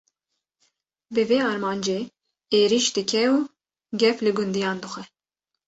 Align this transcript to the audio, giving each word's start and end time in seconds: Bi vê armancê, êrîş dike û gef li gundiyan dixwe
Bi 1.13 1.23
vê 1.29 1.39
armancê, 1.51 1.99
êrîş 2.59 2.85
dike 2.97 3.23
û 3.35 3.37
gef 4.01 4.17
li 4.25 4.31
gundiyan 4.37 4.77
dixwe 4.83 5.03